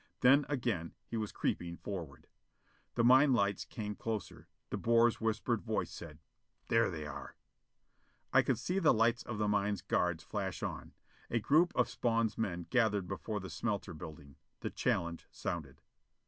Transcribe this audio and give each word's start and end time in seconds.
Then 0.21 0.47
again 0.49 0.95
he 1.05 1.15
was 1.15 1.31
creeping 1.31 1.77
forward. 1.77 2.25
The 2.95 3.03
mine 3.03 3.33
lights 3.33 3.65
came 3.65 3.93
closer. 3.93 4.47
De 4.71 4.77
Beer's 4.77 5.21
whispered 5.21 5.61
voice 5.61 5.91
said: 5.91 6.17
"There 6.69 6.89
they 6.89 7.05
are!" 7.05 7.35
I 8.33 8.41
could 8.41 8.57
see 8.57 8.79
the 8.79 8.95
lights 8.95 9.21
of 9.21 9.37
the 9.37 9.47
mine's 9.47 9.83
guards 9.83 10.23
flash 10.23 10.63
on. 10.63 10.93
A 11.29 11.39
group 11.39 11.71
of 11.75 11.87
Spawn's 11.87 12.35
men 12.35 12.65
gathered 12.71 13.07
before 13.07 13.39
the 13.39 13.51
smelter 13.51 13.93
building. 13.93 14.37
The 14.61 14.71
challenge 14.71 15.27
sounded. 15.29 15.81